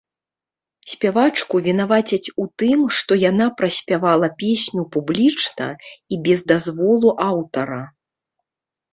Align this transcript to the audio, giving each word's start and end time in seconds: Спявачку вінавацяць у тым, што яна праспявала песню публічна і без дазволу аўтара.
Спявачку 0.91 1.55
вінавацяць 1.65 2.31
у 2.43 2.45
тым, 2.61 2.79
што 2.99 3.17
яна 3.23 3.47
праспявала 3.59 4.27
песню 4.43 4.85
публічна 4.95 5.67
і 6.17 6.19
без 6.29 6.39
дазволу 6.53 7.09
аўтара. 7.27 7.79